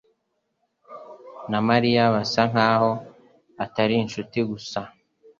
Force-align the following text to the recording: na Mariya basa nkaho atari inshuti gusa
na 1.51 1.59
Mariya 1.69 2.03
basa 2.13 2.41
nkaho 2.51 2.91
atari 3.63 3.93
inshuti 4.03 4.37
gusa 4.49 4.79